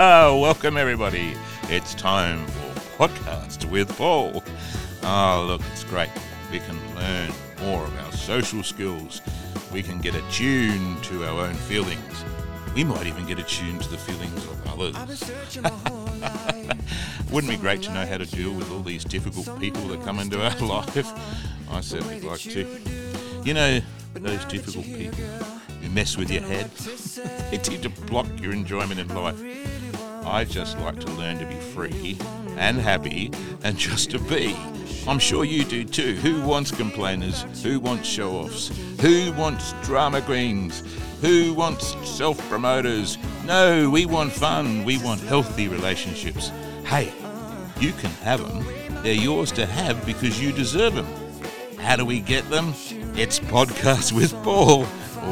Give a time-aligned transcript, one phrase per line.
[0.02, 1.34] Welcome, everybody.
[1.64, 4.42] It's time for Podcast with Paul.
[5.02, 6.08] Oh, look, it's great.
[6.50, 7.30] We can learn
[7.60, 9.20] more of our social skills.
[9.70, 12.24] We can get attuned to our own feelings.
[12.74, 14.96] We might even get attuned to the feelings of others.
[17.30, 20.02] Wouldn't it be great to know how to deal with all these difficult people that
[20.02, 21.12] come into our life?
[21.70, 22.66] I certainly like to.
[23.44, 23.80] You know,
[24.14, 25.24] those difficult people
[25.82, 26.70] who mess with your head,
[27.50, 29.38] they tend to block your enjoyment in life.
[30.24, 32.18] I just like to learn to be free
[32.56, 33.30] and happy
[33.62, 34.56] and just to be.
[35.08, 36.14] I'm sure you do too.
[36.16, 37.44] Who wants complainers?
[37.62, 38.68] Who wants show offs?
[39.00, 40.82] Who wants drama queens?
[41.22, 43.16] Who wants self promoters?
[43.46, 44.84] No, we want fun.
[44.84, 46.50] We want healthy relationships.
[46.84, 47.12] Hey,
[47.78, 49.02] you can have them.
[49.02, 51.06] They're yours to have because you deserve them.
[51.78, 52.74] How do we get them?
[53.16, 54.86] It's Podcast with Paul.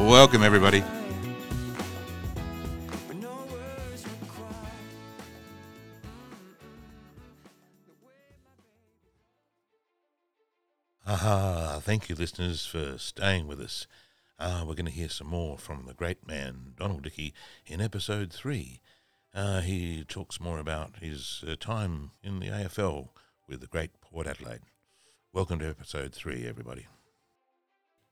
[0.07, 0.83] Welcome, everybody.
[11.11, 13.87] Ah, thank you, listeners, for staying with us.
[14.37, 17.33] Ah, we're going to hear some more from the great man, Donald Dickie,
[17.65, 18.79] in episode three.
[19.33, 23.09] Uh, he talks more about his uh, time in the AFL
[23.47, 24.61] with the great Port Adelaide.
[25.33, 26.85] Welcome to episode three, everybody.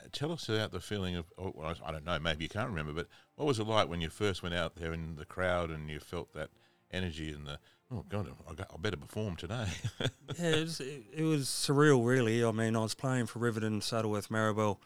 [0.02, 2.68] Uh, Tell us about the feeling of, oh, well, I don't know, maybe you can't
[2.68, 5.70] remember, but what was it like when you first went out there in the crowd
[5.70, 6.50] and you felt that
[6.90, 7.60] energy and the,
[7.92, 9.66] oh, God, I, got, I better perform today?
[10.00, 10.08] yeah,
[10.50, 12.44] it was, it, it was surreal, really.
[12.44, 14.78] I mean, I was playing for Riverton, Saddleworth, Marrabel.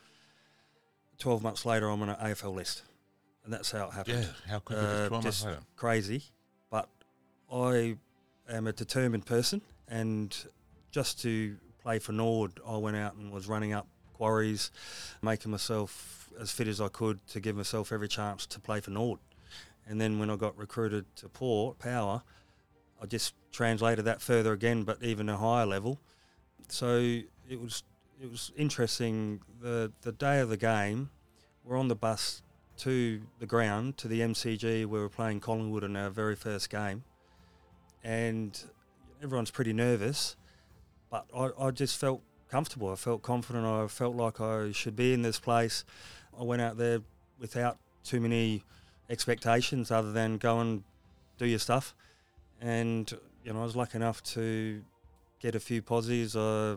[1.18, 2.82] 12 months later, I'm on an AFL list.
[3.44, 4.22] And that's how it happened.
[4.46, 5.60] yeah, how quick Uh, 12 months just later?
[5.76, 6.22] crazy.
[6.70, 6.88] But
[7.52, 7.96] I
[8.48, 9.62] am a determined person.
[9.88, 10.34] And
[10.90, 14.70] just to play for Nord, I went out and was running up quarries,
[15.22, 18.90] making myself as fit as I could to give myself every chance to play for
[18.92, 19.18] Nord.
[19.86, 22.22] And then when I got recruited to Port Power,
[23.02, 25.98] I just translated that further again, but even a higher level.
[26.68, 26.98] So
[27.50, 27.82] it was
[28.22, 29.40] it was interesting.
[29.60, 31.10] The the day of the game,
[31.64, 32.42] we're on the bus
[32.78, 34.86] to the ground to the MCG.
[34.86, 37.02] We were playing Collingwood in our very first game,
[38.04, 38.58] and
[39.20, 40.36] everyone's pretty nervous,
[41.10, 42.90] but I, I just felt comfortable.
[42.90, 43.66] I felt confident.
[43.66, 45.84] I felt like I should be in this place.
[46.38, 47.00] I went out there
[47.40, 48.62] without too many
[49.10, 50.84] expectations, other than go and
[51.38, 51.94] do your stuff,
[52.62, 53.12] and
[53.44, 54.82] you know I was lucky enough to
[55.40, 56.34] get a few posies.
[56.36, 56.76] Uh,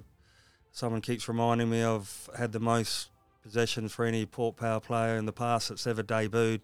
[0.71, 3.09] someone keeps reminding me I've had the most
[3.43, 6.63] possessions for any Port Power player in the past that's ever debuted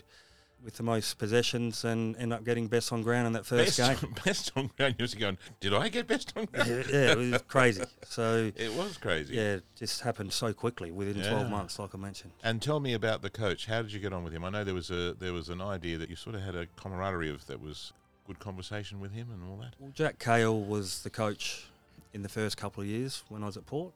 [0.63, 4.01] with the most possessions and end up getting best on ground in that first best,
[4.01, 4.13] game.
[4.25, 4.93] best on ground.
[4.99, 6.69] You're going, did I get best on ground?
[6.69, 7.83] yeah, yeah, it was crazy.
[8.05, 9.35] So It was crazy.
[9.35, 11.31] yeah, it just happened so quickly within Yeah.
[11.31, 12.33] 12 months, like I mentioned.
[12.43, 13.65] And tell me about the coach.
[13.65, 14.43] How did you get on with him?
[14.45, 16.67] I know there was a there was an idea that you sort of had a
[16.75, 17.91] camaraderie of that was
[18.27, 19.73] good conversation with him and all that.
[19.79, 21.65] Well, Jack Cahill was the coach
[22.13, 23.93] in the first couple of years when I was at Port.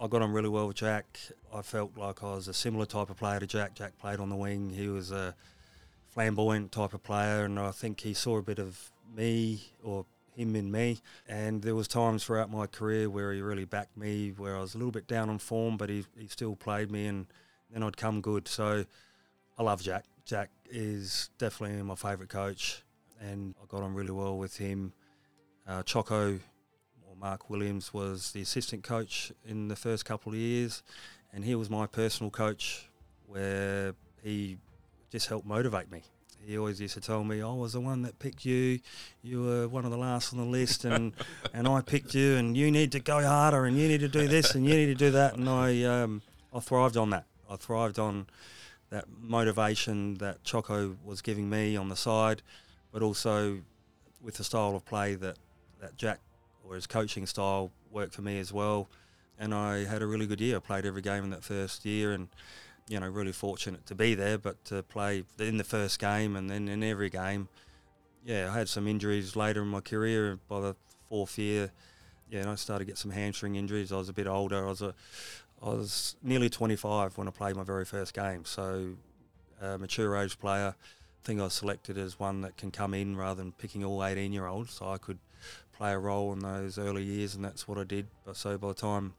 [0.00, 1.18] I got on really well with Jack.
[1.54, 3.74] I felt like I was a similar type of player to Jack.
[3.74, 4.70] Jack played on the wing.
[4.70, 5.34] He was a
[6.10, 10.04] flamboyant type of player, and I think he saw a bit of me or
[10.36, 10.98] him in me.
[11.28, 14.74] And there was times throughout my career where he really backed me, where I was
[14.74, 17.26] a little bit down on form, but he, he still played me, and
[17.70, 18.48] then I'd come good.
[18.48, 18.84] So
[19.58, 20.04] I love Jack.
[20.24, 22.82] Jack is definitely my favourite coach,
[23.30, 24.92] and I got on really well with him.
[25.66, 26.40] Uh, Choco
[27.08, 30.82] or Mark Williams was the assistant coach in the first couple of years,
[31.32, 32.88] and he was my personal coach,
[33.26, 34.58] where he
[35.10, 36.02] just helped motivate me.
[36.46, 38.80] He always used to tell me, "I was the one that picked you.
[39.22, 41.14] You were one of the last on the list, and
[41.54, 44.28] and I picked you, and you need to go harder, and you need to do
[44.28, 46.20] this, and you need to do that." And I um,
[46.52, 47.24] I thrived on that.
[47.48, 48.26] I thrived on
[48.90, 52.42] that motivation that Choco was giving me on the side,
[52.94, 53.60] but also
[54.22, 55.36] with the style of play that,
[55.80, 56.20] that Jack
[56.64, 58.88] or his coaching style worked for me as well.
[59.36, 60.56] And I had a really good year.
[60.56, 62.28] I played every game in that first year and,
[62.88, 66.48] you know, really fortunate to be there, but to play in the first game and
[66.48, 67.48] then in every game.
[68.24, 70.38] Yeah, I had some injuries later in my career.
[70.48, 70.76] By the
[71.08, 71.72] fourth year,
[72.30, 73.90] yeah, and I started to get some hamstring injuries.
[73.90, 74.64] I was a bit older.
[74.64, 74.94] I was a,
[75.60, 78.44] I was nearly 25 when I played my very first game.
[78.44, 78.90] So,
[79.60, 80.76] a mature age player.
[81.24, 84.30] I think I selected as one that can come in rather than picking all 18
[84.30, 84.74] year olds.
[84.74, 85.18] So I could
[85.72, 88.08] play a role in those early years, and that's what I did.
[88.26, 89.14] But so by the time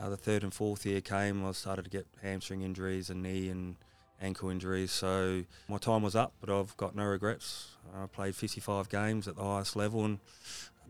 [0.00, 3.50] uh, the third and fourth year came, I started to get hamstring injuries and knee
[3.50, 3.76] and
[4.20, 4.90] ankle injuries.
[4.90, 7.76] So my time was up, but I've got no regrets.
[7.96, 10.18] I played 55 games at the highest level, and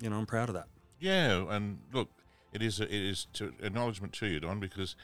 [0.00, 0.68] you know I'm proud of that.
[0.98, 2.08] Yeah, and look,
[2.54, 4.96] it is a, it is to acknowledgement to you, Don, because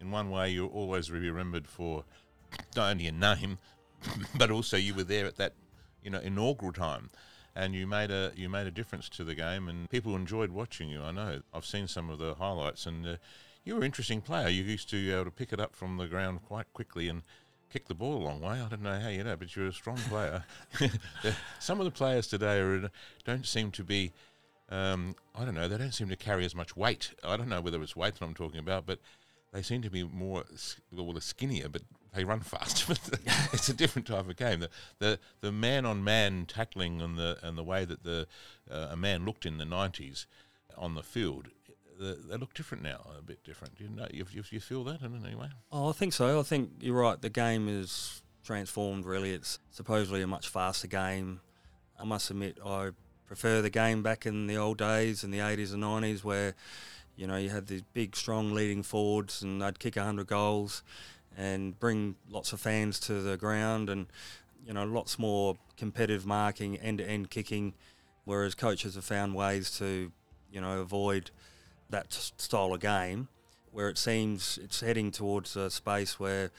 [0.00, 2.04] in one way you'll always be remembered for
[2.74, 3.58] not only your name,
[4.36, 5.54] but also you were there at that
[6.02, 7.10] you know inaugural time,
[7.54, 10.88] and you made a you made a difference to the game, and people enjoyed watching
[10.88, 11.02] you.
[11.02, 13.16] I know I've seen some of the highlights, and uh,
[13.64, 14.48] you were an interesting player.
[14.48, 17.22] You used to be able to pick it up from the ground quite quickly and
[17.70, 18.60] kick the ball a long way.
[18.60, 20.44] I don't know how you know, but you're a strong player.
[21.58, 22.90] some of the players today are,
[23.24, 24.12] don't seem to be.
[24.68, 25.68] Um, I don't know.
[25.68, 27.12] They don't seem to carry as much weight.
[27.22, 28.98] I don't know whether it's weight that I'm talking about, but
[29.52, 30.44] they seem to be more
[30.92, 31.82] well, skinnier, but
[32.16, 32.94] they run faster.
[33.06, 33.20] But
[33.52, 34.60] it's a different type of game.
[34.60, 38.26] The the, the man on man tackling and the and the way that the
[38.70, 40.26] uh, a man looked in the '90s
[40.76, 41.48] on the field.
[41.98, 43.78] The, they look different now, a bit different.
[43.78, 44.06] Do you know?
[44.12, 45.48] You, you, you feel that in any way?
[45.72, 46.38] Oh, I think so.
[46.38, 47.20] I think you're right.
[47.20, 49.06] The game is transformed.
[49.06, 51.40] Really, it's supposedly a much faster game.
[51.98, 52.90] I must admit, I
[53.26, 56.54] prefer the game back in the old days in the 80s and 90s where
[57.16, 60.82] you know, you had these big, strong leading forwards, and they'd kick 100 goals
[61.36, 64.06] and bring lots of fans to the ground, and
[64.66, 67.74] you know, lots more competitive marking, end-to-end kicking.
[68.24, 70.10] Whereas coaches have found ways to,
[70.50, 71.30] you know, avoid
[71.90, 73.28] that style of game,
[73.70, 76.50] where it seems it's heading towards a space where,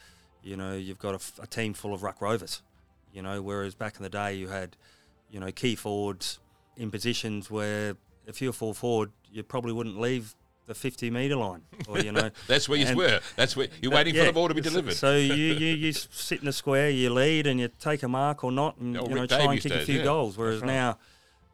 [0.42, 2.62] you know, you've got a, a team full of ruck rovers.
[3.12, 4.76] You know, whereas back in the day you had,
[5.30, 6.38] you know, key forwards
[6.76, 7.96] in positions where
[8.26, 10.34] if you're full forward, you probably wouldn't leave
[10.68, 11.62] the 50 metre line.
[11.88, 13.20] Or, you know, That's where you were.
[13.34, 14.94] That's where you're waiting yeah, for the ball to be delivered.
[14.94, 18.44] So you, you, you sit in the square, you lead, and you take a mark
[18.44, 20.04] or not, and oh, you know try and kick days, a few yeah.
[20.04, 20.36] goals.
[20.36, 20.68] Whereas right.
[20.68, 20.98] now,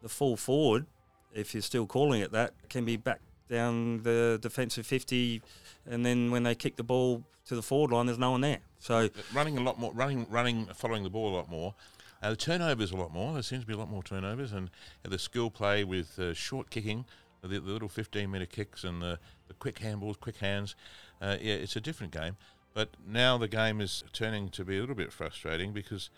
[0.03, 0.85] the full forward,
[1.33, 5.41] if you're still calling it that, can be back down the defensive 50,
[5.89, 8.59] and then when they kick the ball to the forward line, there's no one there.
[8.79, 11.73] So running a lot more, running, running, following the ball a lot more.
[12.21, 13.33] Uh, the turnovers a lot more.
[13.33, 14.69] There seems to be a lot more turnovers, and
[15.05, 17.05] uh, the skill play with uh, short kicking
[17.47, 20.75] the, the little 15 metre kicks and the, the quick handballs, quick hands.
[21.21, 22.37] Uh, yeah, it's a different game.
[22.73, 26.09] But now the game is turning to be a little bit frustrating because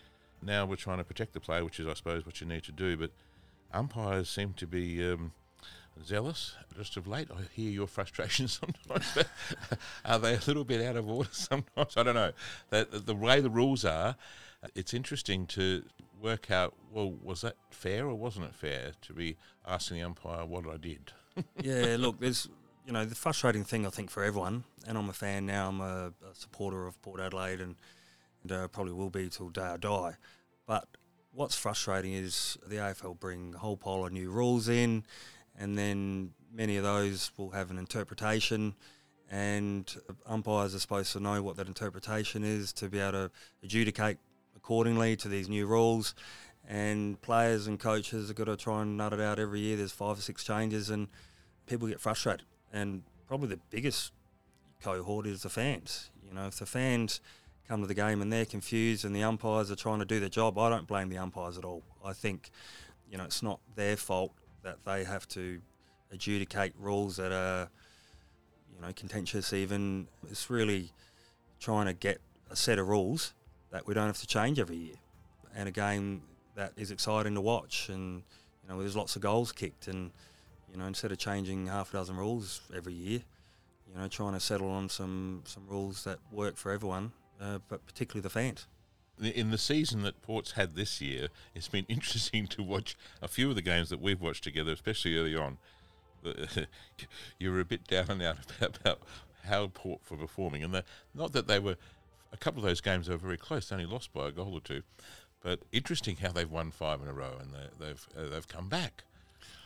[0.42, 2.72] now we're trying to protect the player, which is, I suppose, what you need to
[2.72, 2.98] do.
[2.98, 3.12] But
[3.72, 5.34] umpires seem to be um,
[6.04, 7.28] zealous just of late.
[7.32, 9.18] I hear your frustrations sometimes.
[10.06, 11.96] are they a little bit out of order sometimes?
[11.96, 12.32] I don't know.
[12.70, 14.16] The, the way the rules are,
[14.76, 15.84] it's interesting to
[16.22, 20.46] work out well, was that fair or wasn't it fair to be asking the umpire
[20.46, 21.12] what I did?
[21.62, 22.50] yeah, look, there's
[22.86, 25.70] you know the frustrating thing I think for everyone, and I'm a fan now.
[25.70, 27.76] I'm a, a supporter of Port Adelaide, and,
[28.44, 30.16] and uh, probably will be till day I die.
[30.66, 30.88] But
[31.34, 35.04] what's frustrating is the AFL bring a whole pile of new rules in,
[35.58, 38.76] and then many of those will have an interpretation.
[39.30, 39.94] And
[40.26, 43.32] umpires are supposed to know what that interpretation is to be able to
[43.62, 44.20] adjudicate
[44.68, 46.14] accordingly to these new rules.
[46.68, 49.78] And players and coaches have got to try and nut it out every year.
[49.78, 51.08] There's five or six changes, and
[51.68, 52.46] people get frustrated.
[52.74, 54.12] And probably the biggest
[54.84, 56.12] cohort is the fans.
[56.28, 57.22] You know, if the fans
[57.66, 60.28] come to the game and they're confused and the umpires are trying to do their
[60.28, 61.84] job, I don't blame the umpires at all.
[62.04, 62.52] I think,
[63.10, 64.34] you know, it's not their fault
[64.64, 65.62] that they have to
[66.12, 67.70] adjudicate rules that are,
[68.76, 70.10] you know, contentious even.
[70.30, 70.92] It's really
[71.62, 72.20] trying to get
[72.52, 73.34] a set of rules
[73.78, 74.96] that we don't have to change every year,
[75.56, 76.24] and a game
[76.56, 77.90] that is exciting to watch.
[77.90, 78.24] And
[78.64, 80.10] you know, there's lots of goals kicked, and
[80.72, 83.22] you know, instead of changing half a dozen rules every year,
[83.88, 87.86] you know, trying to settle on some some rules that work for everyone, uh, but
[87.86, 88.66] particularly the fans.
[89.22, 93.48] In the season that Port's had this year, it's been interesting to watch a few
[93.50, 95.60] of the games that we've watched together, especially early on.
[97.40, 99.00] you were a bit down and out about, about
[99.46, 101.78] how Port were performing, and the, not that they were
[102.32, 103.70] a couple of those games are very close.
[103.70, 104.84] They only lost by a goal or two,
[105.42, 108.70] but interesting how they've won five in a row and they, have uh, they've come
[108.70, 109.04] back,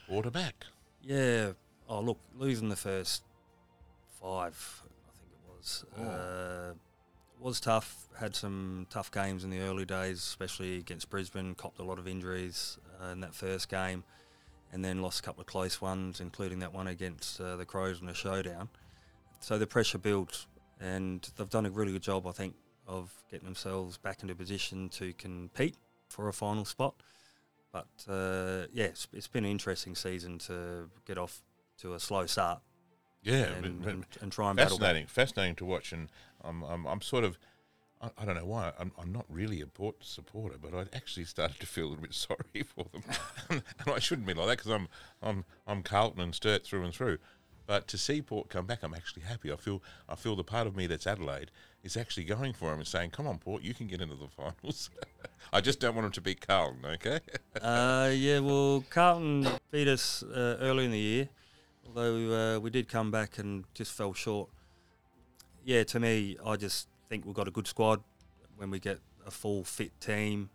[0.08, 0.66] order back.
[1.04, 1.52] Yeah.
[1.90, 3.24] Oh, look, losing the first
[4.22, 6.04] five, I think it was, oh.
[6.04, 6.74] uh,
[7.40, 8.08] was tough.
[8.20, 11.56] Had some tough games in the early days, especially against Brisbane.
[11.56, 14.04] Copped a lot of injuries uh, in that first game,
[14.72, 18.02] and then lost a couple of close ones, including that one against uh, the Crows
[18.02, 18.70] in a showdown.
[19.40, 20.46] So the pressure built
[20.82, 22.56] and they've done a really good job, I think,
[22.88, 25.78] of getting themselves back into a position to compete
[26.10, 26.96] for a final spot.
[27.72, 31.42] But uh, yeah, it's, it's been an interesting season to get off
[31.82, 32.62] to a slow start.
[33.24, 35.94] Yeah, and, and, and try and fascinating, fascinating to watch.
[35.94, 36.10] And
[36.44, 37.38] I'm, I'm, I'm sort of,
[38.02, 41.26] I, I, don't know why, I'm, I'm not really a Port supporter, but I actually
[41.26, 43.04] started to feel a little bit sorry for them.
[43.80, 44.88] and I shouldn't be like that because I'm,
[45.22, 47.20] I'm, I'm Carlton and Sturt through and through.
[47.72, 49.50] But to see Port come back, I'm actually happy.
[49.50, 51.52] I feel I feel the part of me that's Adelaide
[51.86, 54.28] is actually going for him and saying, "Come on, Port, you can get into the
[54.28, 54.90] finals."
[55.54, 56.86] I just don't want him to beat Carlton.
[56.86, 57.22] Okay.
[57.62, 61.30] uh, yeah, well, Carlton beat us uh, early in the year,
[61.88, 64.50] although uh, we did come back and just fell short.
[65.64, 68.04] Yeah, to me, I just think we've got a good squad
[68.58, 70.50] when we get a full fit team.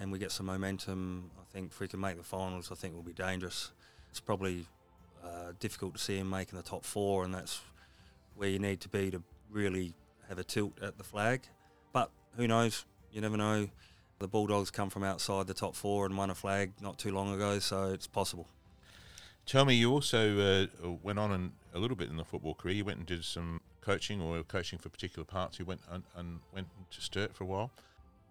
[0.00, 2.94] and we get some momentum, I think if we can make the finals, I think
[2.94, 3.70] we'll be dangerous.
[4.10, 4.66] It's probably
[5.22, 7.60] uh, difficult to see him making the top four, and that's
[8.36, 9.94] where you need to be to really
[10.28, 11.42] have a tilt at the flag.
[11.92, 12.84] But who knows?
[13.12, 13.68] You never know.
[14.18, 17.34] The Bulldogs come from outside the top four and won a flag not too long
[17.34, 18.46] ago, so it's possible.
[19.46, 22.74] Tell me, you also uh, went on and a little bit in the football career.
[22.74, 25.58] You went and did some coaching or coaching for particular parts.
[25.58, 27.70] You went and, and went to Sturt for a while.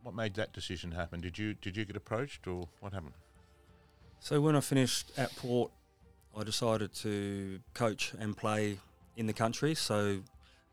[0.03, 1.19] What made that decision happen?
[1.19, 3.15] Did you did you get approached or what happened?
[4.19, 5.71] So when I finished at Port,
[6.37, 8.79] I decided to coach and play
[9.17, 9.75] in the country.
[9.75, 10.21] So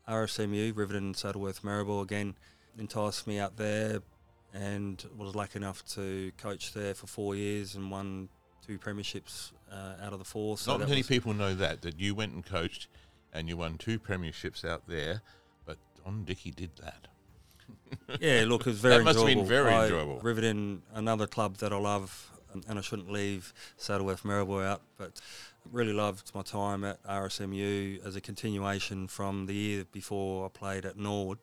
[0.07, 2.35] RSMU, Riverton, Saddleworth, Marrabel again
[2.77, 4.01] enticed me out there
[4.53, 8.29] and was lucky enough to coach there for four years and won
[8.65, 10.57] two premierships uh, out of the four.
[10.57, 12.87] So Not many people know that, that you went and coached
[13.33, 15.21] and you won two premierships out there,
[15.65, 17.07] but Don Dickie did that.
[18.21, 19.41] yeah, look, it was very that must enjoyable.
[19.41, 20.19] have been very I, enjoyable.
[20.19, 22.31] Riverton, another club that I love,
[22.67, 25.19] and I shouldn't leave Saddleworth Marrabel out, but
[25.71, 30.85] really loved my time at RSMU as a continuation from the year before I played
[30.85, 31.39] at Nord,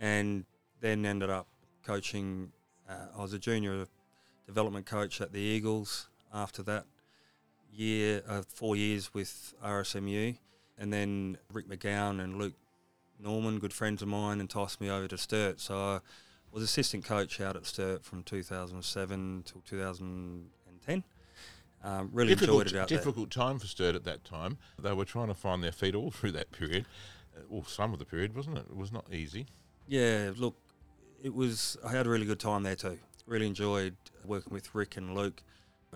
[0.00, 0.44] and
[0.80, 1.46] then ended up
[1.84, 2.52] coaching.
[2.88, 3.86] Uh, I was a junior
[4.46, 6.08] development coach at the Eagles.
[6.32, 6.84] After that
[7.72, 10.36] year, uh, four years with RSMU,
[10.78, 12.54] and then Rick McGowan and Luke
[13.20, 15.60] Norman, good friends of mine, enticed me over to Sturt.
[15.60, 16.00] So I
[16.52, 21.04] was assistant coach out at Sturt from 2007 till 2010.
[21.84, 23.44] Um, really difficult, enjoyed it out Difficult there.
[23.44, 24.58] time for Sturt at that time.
[24.82, 26.86] They were trying to find their feet all through that period,
[27.36, 28.64] uh, or some of the period, wasn't it?
[28.70, 29.46] It was not easy.
[29.86, 30.56] Yeah, look,
[31.22, 31.76] it was.
[31.84, 32.98] I had a really good time there too.
[33.26, 35.42] Really enjoyed working with Rick and Luke,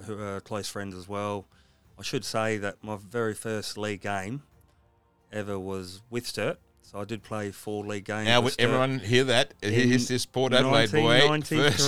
[0.04, 1.46] who are close friends as well.
[1.98, 4.42] I should say that my very first league game
[5.32, 6.58] ever was with Sturt.
[6.82, 8.26] So I did play four league games.
[8.26, 9.54] Now, would everyone hear that?
[9.62, 11.40] Here's this Port Adelaide boy.
[11.42, 11.80] First,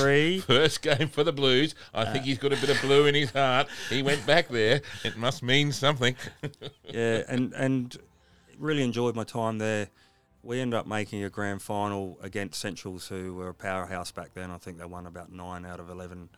[0.47, 1.75] first, game for the Blues.
[1.93, 3.67] I uh, think he's got a bit of blue in his heart.
[3.91, 4.81] He went back there.
[5.05, 6.17] It must mean something.
[6.85, 7.97] yeah, and and
[8.59, 9.89] really enjoyed my time there.
[10.43, 14.51] We ended up making a grand final against Centrals, who were a powerhouse back then.
[14.51, 16.31] I think they won about nine out of eleven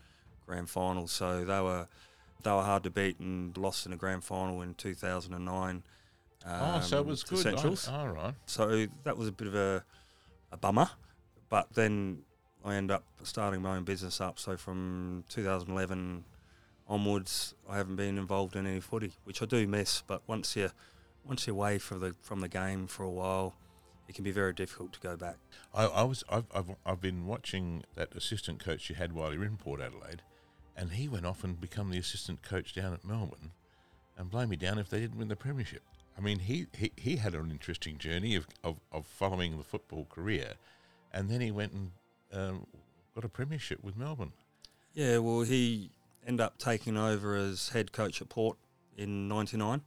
[0.47, 1.13] grand finals.
[1.13, 1.87] So they were
[2.43, 5.83] they were hard to beat and lost in a grand final in 2009
[6.45, 7.39] oh, so it um, was good.
[7.39, 7.89] Centrals.
[7.89, 8.35] All right.
[8.47, 9.85] So that was a bit of a,
[10.53, 10.91] a bummer,
[11.49, 12.23] but then
[12.65, 14.39] I end up starting my own business up.
[14.39, 16.25] So from 2011
[16.89, 20.03] onwards, I haven't been involved in any footy, which I do miss.
[20.07, 20.71] But once you
[21.25, 23.55] once you're away from the from the game for a while,
[24.09, 25.37] it can be very difficult to go back.
[25.75, 29.41] I, I was I've, I've, I've been watching that assistant coach you had while you
[29.41, 30.23] were in Port Adelaide,
[30.77, 33.53] and he went off and become the assistant coach down at Melbourne,
[34.17, 35.83] and blame me down if they didn't win the premiership.
[36.17, 40.07] I mean, he, he, he had an interesting journey of, of, of following the football
[40.09, 40.55] career,
[41.13, 41.91] and then he went and
[42.33, 42.67] um,
[43.15, 44.33] got a premiership with Melbourne.
[44.95, 45.91] Yeah, well, he
[46.27, 48.57] ended up taking over as head coach at Port
[48.97, 49.83] in '99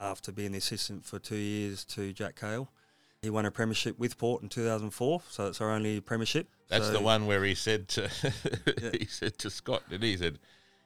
[0.00, 2.68] after being the assistant for two years to Jack Cahill.
[3.20, 6.48] He won a premiership with Port in 2004, so it's our only premiership.
[6.68, 8.10] That's so the one where he said to
[8.82, 8.90] yeah.
[8.98, 10.12] he said to Scott, did he?
[10.12, 10.38] he said,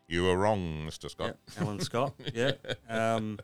[0.09, 2.13] "You were wrong, Mister Scott." Yeah, Alan Scott.
[2.35, 2.53] yeah.
[2.91, 3.39] Um,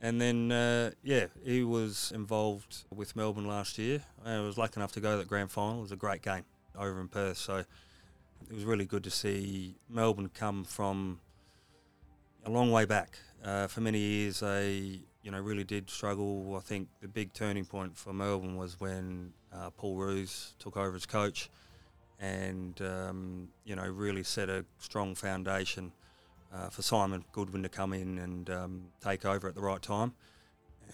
[0.00, 4.02] and then, uh, yeah, he was involved with Melbourne last year.
[4.24, 5.78] I was lucky enough to go to that grand final.
[5.78, 6.44] It was a great game
[6.78, 7.38] over in Perth.
[7.38, 11.20] So it was really good to see Melbourne come from
[12.44, 13.18] a long way back.
[13.44, 16.56] Uh, for many years, they you know really did struggle.
[16.56, 20.96] I think the big turning point for Melbourne was when uh, Paul Roos took over
[20.96, 21.50] as coach,
[22.20, 25.92] and um, you know really set a strong foundation
[26.56, 30.14] uh, for Simon Goodwin to come in and um, take over at the right time.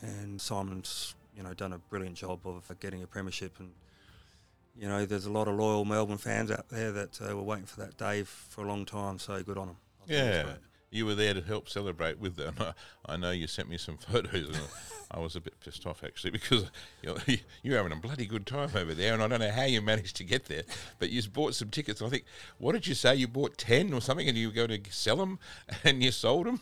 [0.01, 3.59] And Simon's, you know, done a brilliant job of getting a premiership.
[3.59, 3.71] And
[4.77, 7.67] you know, there's a lot of loyal Melbourne fans out there that uh, were waiting
[7.67, 9.19] for that day for a long time.
[9.19, 9.77] So good on them.
[10.07, 10.55] Yeah,
[10.93, 12.55] you were there to help celebrate with them.
[13.07, 14.69] I know you sent me some photos, and
[15.11, 16.71] I was a bit pissed off actually because
[17.03, 17.17] you know,
[17.63, 20.17] you're having a bloody good time over there, and I don't know how you managed
[20.17, 20.63] to get there,
[20.99, 22.03] but you bought some tickets.
[22.03, 22.25] I think,
[22.59, 23.17] what did you say?
[23.17, 25.39] You bought ten or something, and you were going to sell them,
[25.83, 26.61] and you sold them.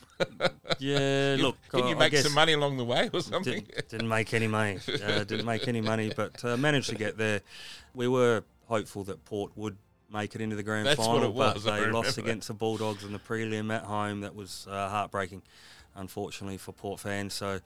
[0.79, 3.67] Yeah, look, can you make some money along the way or something?
[3.89, 4.79] Didn't, make any money.
[4.89, 7.41] Uh, didn't make any money, but uh, managed to get there.
[7.95, 9.77] We were hopeful that Port would
[10.13, 13.13] make it into the grand That's final, was, but they lost against the Bulldogs in
[13.13, 14.21] the prelim at home.
[14.21, 15.43] That was uh, heartbreaking,
[15.95, 17.35] unfortunately for Port fans.
[17.35, 17.61] So,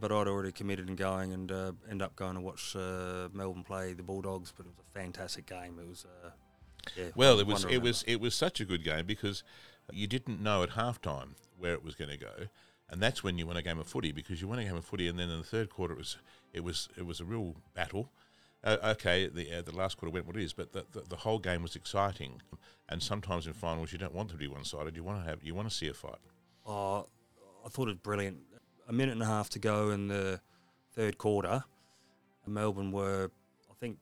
[0.00, 3.64] but I'd already committed and going, and uh, end up going to watch uh, Melbourne
[3.64, 4.52] play the Bulldogs.
[4.56, 5.78] But it was a fantastic game.
[5.78, 6.30] It was, uh,
[6.96, 7.04] yeah.
[7.14, 9.42] Well, it was it was it was such a good game because
[9.92, 12.48] you didn't know at halftime where it was going to go.
[12.88, 14.84] And that's when you won a game of footy because you won a game of
[14.84, 16.18] footy, and then in the third quarter it was
[16.52, 18.10] it was it was a real battle
[18.64, 21.16] Uh, okay, the uh, the last quarter went what it is, but the, the, the
[21.16, 22.40] whole game was exciting.
[22.88, 24.94] And sometimes in finals, you don't want them to be one sided.
[24.96, 26.18] You want to have you want to see a fight.
[26.66, 27.06] Oh,
[27.64, 28.38] I thought it was brilliant.
[28.88, 30.40] A minute and a half to go in the
[30.94, 31.64] third quarter.
[32.46, 33.30] Melbourne were,
[33.70, 33.98] I think,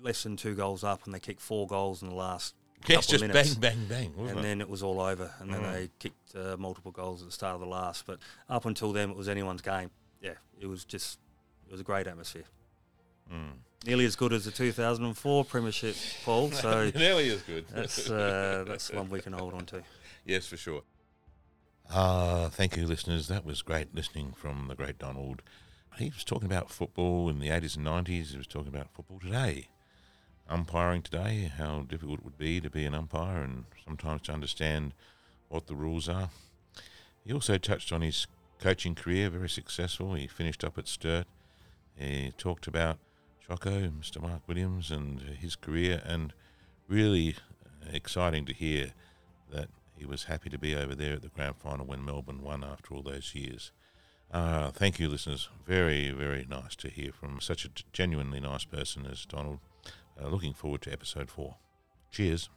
[0.00, 2.54] less than two goals up, and they kicked four goals in the last
[2.88, 3.54] Yes, just minutes.
[3.54, 4.28] bang, bang, bang.
[4.30, 4.42] and it?
[4.42, 5.30] then it was all over.
[5.40, 5.72] And then Mm.
[5.72, 8.06] they kicked uh, multiple goals at the start of the last.
[8.06, 8.18] But
[8.48, 9.90] up until then, it was anyone's game.
[10.20, 11.18] Yeah, it was just,
[11.66, 12.44] it was a great atmosphere.
[13.30, 13.52] Mm.
[13.86, 16.50] Nearly as good as the 2004 Premiership, Paul.
[16.52, 17.66] So nearly as good.
[17.68, 19.82] that's uh, that's one we can hold on to.
[20.24, 20.82] Yes, for sure.
[21.90, 23.28] Ah, thank you, listeners.
[23.28, 25.42] That was great listening from the great Donald.
[25.98, 28.30] He was talking about football in the 80s and 90s.
[28.30, 29.68] He was talking about football today.
[30.48, 34.94] Umpiring today, how difficult it would be to be an umpire and sometimes to understand
[35.48, 36.30] what the rules are.
[37.24, 38.26] He also touched on his
[38.58, 40.14] coaching career, very successful.
[40.14, 41.26] He finished up at Sturt.
[41.94, 42.98] He talked about
[43.52, 44.18] Choco, Mr.
[44.18, 46.32] Mark Williams, and his career, and
[46.88, 48.92] really uh, exciting to hear
[49.50, 52.64] that he was happy to be over there at the grand final when Melbourne won
[52.64, 53.70] after all those years.
[54.30, 55.50] Uh, thank you, listeners.
[55.66, 59.58] Very, very nice to hear from such a genuinely nice person as Donald.
[60.18, 61.56] Uh, looking forward to episode four.
[62.10, 62.48] Cheers.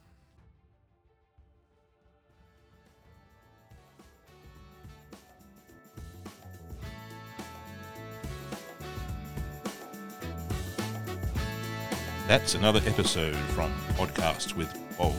[12.28, 15.14] That's another episode from Podcasts with Paul.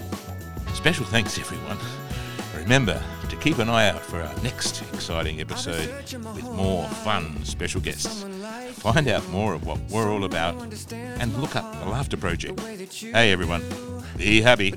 [0.74, 1.78] Special thanks, everyone.
[2.56, 5.90] Remember to keep an eye out for our next exciting episode
[6.36, 8.26] with more fun special guests.
[8.74, 10.62] Find out more of what we're all about
[10.92, 12.60] and look up the Laughter Project.
[12.60, 13.64] Hey, everyone,
[14.18, 14.74] be happy.